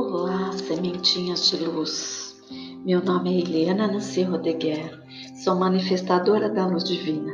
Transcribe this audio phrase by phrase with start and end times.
[0.00, 2.40] Olá, sementinhas de luz.
[2.86, 4.96] Meu nome é Helena Nancy Rodeguer,
[5.42, 7.32] sou manifestadora da luz divina.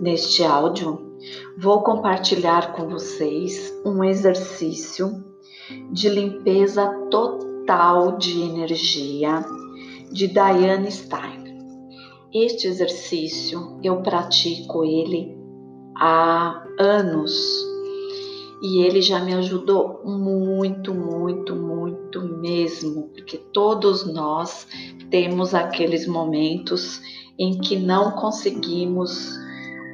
[0.00, 1.18] Neste áudio,
[1.58, 5.24] vou compartilhar com vocês um exercício
[5.90, 9.44] de limpeza total de energia
[10.12, 11.58] de Diane Stein.
[12.32, 15.36] Este exercício eu pratico ele
[15.96, 17.73] há anos
[18.62, 24.66] e ele já me ajudou muito, muito, muito mesmo, porque todos nós
[25.10, 27.00] temos aqueles momentos
[27.38, 29.34] em que não conseguimos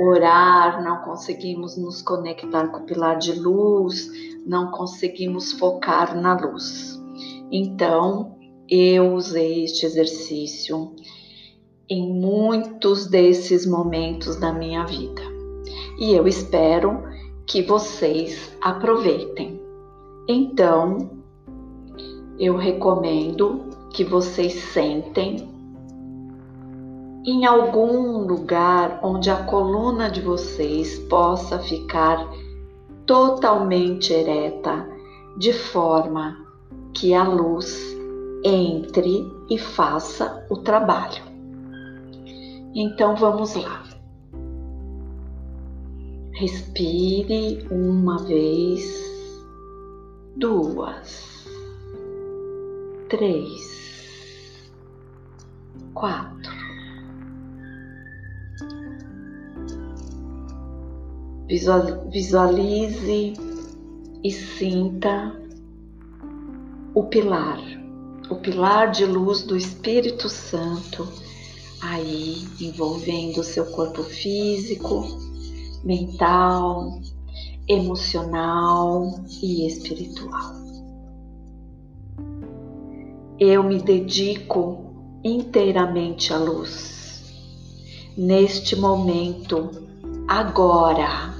[0.00, 4.08] orar, não conseguimos nos conectar com o pilar de luz,
[4.46, 6.98] não conseguimos focar na luz.
[7.50, 8.38] Então,
[8.68, 10.94] eu usei este exercício
[11.88, 15.22] em muitos desses momentos da minha vida.
[15.98, 17.02] E eu espero
[17.50, 19.60] que vocês aproveitem.
[20.28, 21.10] Então,
[22.38, 25.50] eu recomendo que vocês sentem
[27.26, 32.24] em algum lugar onde a coluna de vocês possa ficar
[33.04, 34.88] totalmente ereta,
[35.36, 36.36] de forma
[36.94, 37.76] que a luz
[38.44, 41.24] entre e faça o trabalho.
[42.72, 43.89] Então vamos lá.
[46.40, 48.82] Respire uma vez,
[50.38, 51.46] duas,
[53.10, 54.72] três,
[55.92, 56.50] quatro.
[61.46, 63.34] Visualize
[64.24, 65.38] e sinta
[66.94, 67.60] o pilar,
[68.30, 71.06] o pilar de luz do Espírito Santo
[71.82, 75.29] aí envolvendo o seu corpo físico
[75.84, 77.00] mental,
[77.68, 80.54] emocional e espiritual.
[83.38, 84.92] Eu me dedico
[85.24, 87.24] inteiramente à luz.
[88.16, 89.70] Neste momento,
[90.28, 91.34] agora,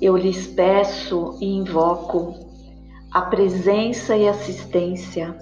[0.00, 2.34] eu lhes peço e invoco
[3.10, 5.38] a presença e assistência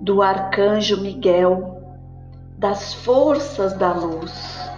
[0.00, 1.82] do arcanjo Miguel,
[2.58, 4.68] das forças da luz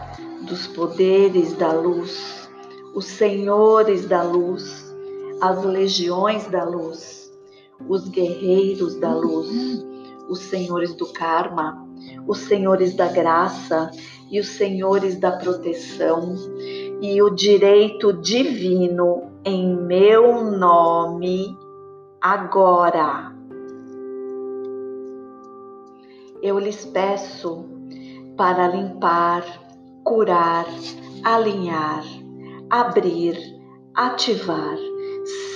[0.50, 2.50] dos poderes da luz,
[2.92, 4.92] os senhores da luz,
[5.40, 7.32] as legiões da luz,
[7.88, 9.48] os guerreiros da luz,
[10.28, 11.86] os senhores do karma,
[12.26, 13.92] os senhores da graça
[14.28, 16.34] e os senhores da proteção
[17.00, 21.56] e o direito divino em meu nome
[22.20, 23.32] agora.
[26.42, 27.64] Eu lhes peço
[28.36, 29.69] para limpar
[30.04, 30.66] curar,
[31.22, 32.04] alinhar,
[32.70, 33.36] abrir,
[33.94, 34.78] ativar,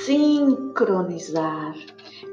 [0.05, 1.75] sincronizar,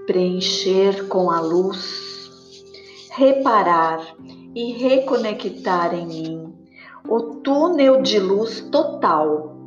[0.05, 2.63] preencher com a luz,
[3.11, 4.15] reparar
[4.53, 6.53] e reconectar em mim
[7.07, 9.57] o túnel de luz total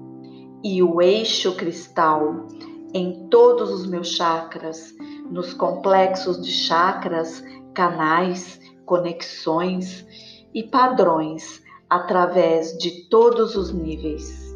[0.62, 2.46] e o eixo cristal
[2.92, 4.94] em todos os meus chakras,
[5.30, 7.42] nos complexos de chakras,
[7.74, 10.06] canais, conexões
[10.54, 11.63] e padrões
[11.94, 14.52] através de todos os níveis,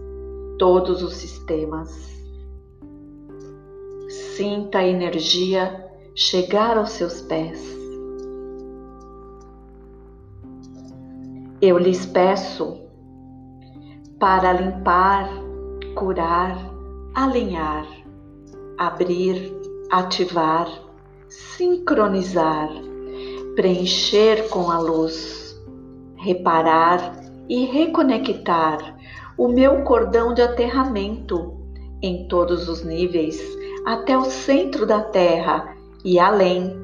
[0.59, 1.89] todos os sistemas.
[4.37, 7.63] Sinta a energia chegar aos seus pés.
[11.63, 12.77] Eu lhes peço
[14.19, 15.31] para limpar,
[15.95, 16.59] curar,
[17.15, 17.87] alinhar,
[18.77, 19.57] abrir,
[19.93, 20.69] ativar,
[21.29, 22.69] sincronizar,
[23.55, 25.57] preencher com a luz,
[26.17, 28.97] reparar e reconectar
[29.37, 31.57] o meu cordão de aterramento
[32.03, 33.41] em todos os níveis
[33.87, 36.77] até o centro da Terra e além,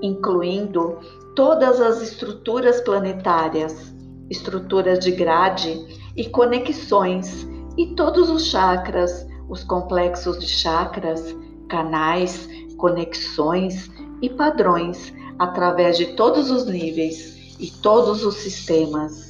[0.00, 0.98] incluindo
[1.36, 3.94] todas as estruturas planetárias,
[4.30, 5.78] estruturas de grade
[6.16, 7.46] e conexões
[7.76, 11.36] e todos os chakras, os complexos de chakras,
[11.68, 13.90] canais, conexões
[14.22, 19.27] e padrões através de todos os níveis e todos os sistemas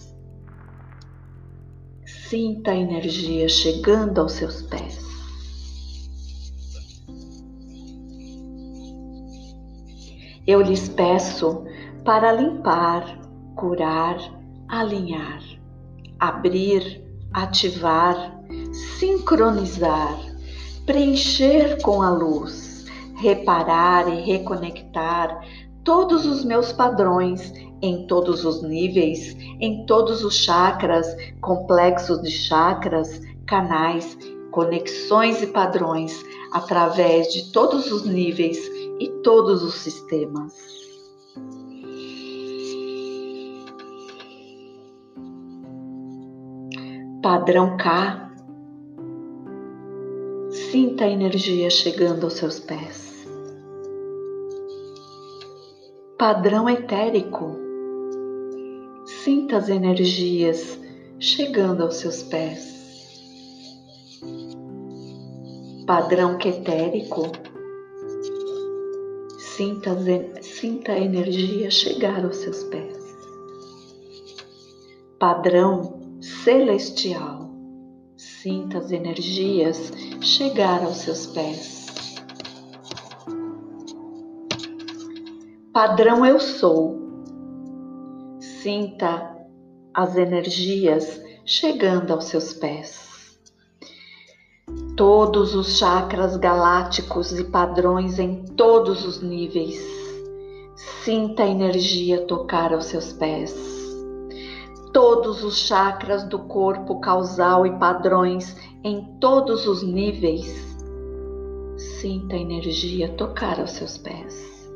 [2.28, 4.98] Sinta a energia chegando aos seus pés.
[10.46, 11.64] Eu lhes peço
[12.04, 13.18] para limpar,
[13.54, 14.18] curar,
[14.68, 15.42] alinhar,
[16.20, 17.02] abrir,
[17.32, 18.38] ativar,
[18.98, 20.18] sincronizar,
[20.84, 22.84] preencher com a luz,
[23.16, 25.40] reparar e reconectar
[25.82, 31.06] todos os meus padrões em todos os níveis, em todos os chakras,
[31.40, 34.16] complexos de chakras, canais
[34.50, 38.58] conexões e padrões através de todos os níveis
[38.98, 40.52] e todos os sistemas.
[47.22, 48.32] Padrão K.
[50.50, 53.26] Sinta a energia chegando aos seus pés.
[56.16, 57.67] Padrão etérico.
[59.24, 60.78] Sinta as energias
[61.18, 62.78] chegando aos seus pés
[65.88, 67.32] padrão quetérico,
[69.38, 69.96] sinta,
[70.42, 72.98] sinta a energia chegar aos seus pés.
[75.18, 77.50] Padrão celestial,
[78.18, 79.90] sinta as energias
[80.20, 81.86] chegar aos seus pés.
[85.72, 87.07] Padrão eu sou,
[88.62, 89.36] sinta
[89.94, 93.08] as energias chegando aos seus pés
[94.98, 99.80] todos os chakras galácticos e padrões em todos os níveis.
[101.04, 103.54] Sinta a energia tocar aos seus pés.
[104.92, 110.76] Todos os chakras do corpo causal e padrões em todos os níveis.
[112.00, 114.68] Sinta a energia tocar aos seus pés.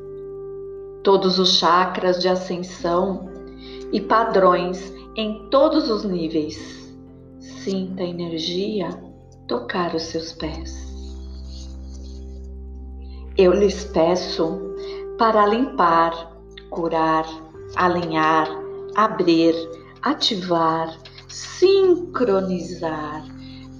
[1.02, 3.31] Todos os chakras de ascensão
[3.92, 6.82] e padrões em todos os níveis.
[7.38, 8.88] Sinta a energia
[9.46, 10.90] tocar os seus pés.
[13.36, 14.60] Eu lhes peço
[15.18, 16.32] para limpar,
[16.70, 17.26] curar,
[17.76, 18.48] alinhar,
[18.94, 19.54] abrir,
[20.02, 20.96] ativar,
[21.28, 23.24] sincronizar,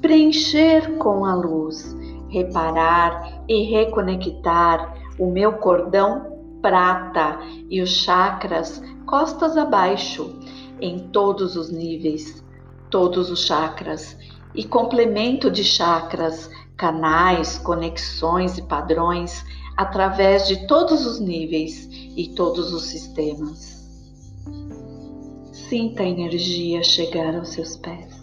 [0.01, 1.97] preencher com a luz,
[2.29, 6.32] reparar e reconectar o meu cordão
[6.63, 10.39] prata e os chakras costas abaixo,
[10.81, 12.43] em todos os níveis,
[12.89, 14.17] todos os chakras
[14.55, 19.45] e complemento de chakras, canais, conexões e padrões
[19.77, 23.83] através de todos os níveis e todos os sistemas.
[25.53, 28.23] Sinta a energia chegar aos seus pés.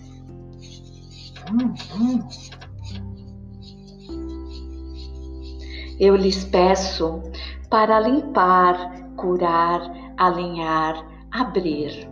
[5.99, 7.21] Eu lhes peço
[7.69, 9.81] para limpar, curar,
[10.17, 12.09] alinhar, abrir,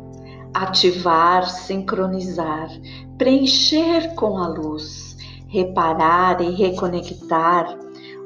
[0.53, 2.69] ativar, sincronizar,
[3.17, 5.17] preencher com a luz,
[5.47, 7.77] reparar e reconectar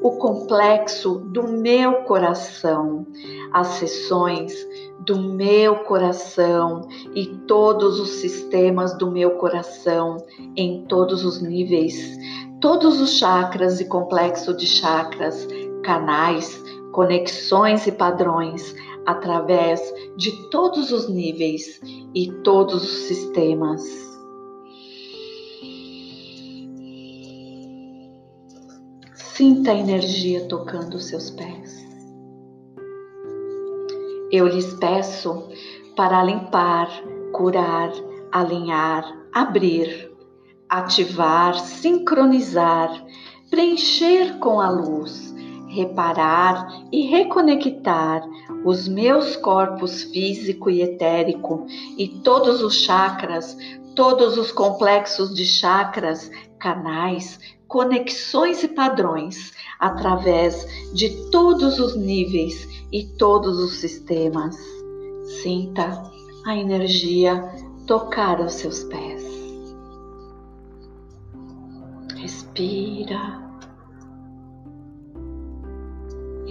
[0.02, 3.06] o complexo do meu coração,
[3.52, 4.52] as sessões
[5.00, 10.16] do meu coração e todos os sistemas do meu coração
[10.56, 12.18] em todos os níveis,
[12.60, 15.46] todos os chakras e complexo de chakras,
[15.84, 16.60] canais,
[16.92, 18.74] conexões e padrões
[19.06, 19.80] através
[20.16, 21.80] de todos os níveis
[22.14, 23.82] e todos os sistemas
[29.42, 31.84] Sinta a energia tocando os seus pés.
[34.30, 35.48] Eu lhes peço
[35.96, 36.88] para limpar,
[37.32, 37.90] curar,
[38.30, 40.12] alinhar, abrir,
[40.68, 43.04] ativar, sincronizar,
[43.50, 45.31] preencher com a luz,
[45.72, 48.22] reparar e reconectar
[48.64, 51.66] os meus corpos físico e etérico
[51.96, 53.56] e todos os chakras,
[53.96, 63.04] todos os complexos de chakras, canais, conexões e padrões através de todos os níveis e
[63.04, 64.56] todos os sistemas.
[65.42, 66.02] Sinta
[66.46, 67.42] a energia
[67.86, 69.24] tocar os seus pés.
[72.14, 73.51] Respira.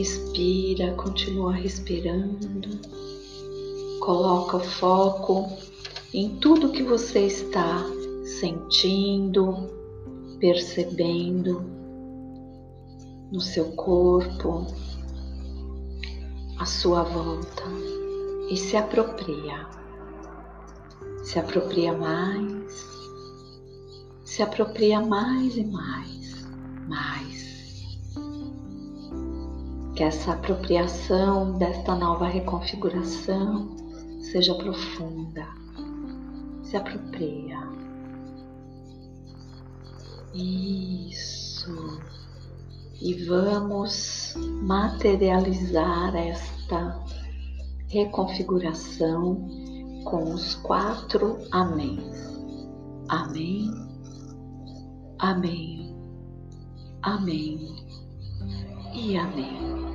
[0.01, 2.69] Respira, continua respirando.
[3.99, 5.47] Coloca o foco
[6.11, 7.85] em tudo que você está
[8.39, 9.69] sentindo,
[10.39, 11.63] percebendo
[13.31, 14.65] no seu corpo,
[16.57, 17.65] a sua volta
[18.49, 19.67] e se apropria.
[21.23, 22.87] Se apropria mais,
[24.25, 26.43] se apropria mais e mais,
[26.87, 27.30] mais.
[29.95, 33.75] Que essa apropriação desta nova reconfiguração
[34.19, 35.45] seja profunda.
[36.63, 37.59] Se apropria.
[40.33, 41.99] Isso.
[43.01, 47.03] E vamos materializar esta
[47.89, 49.47] reconfiguração
[50.05, 52.31] com os quatro améns.
[53.09, 53.69] Amém,
[55.19, 55.93] amém,
[57.01, 57.80] amém
[58.93, 59.90] e amém.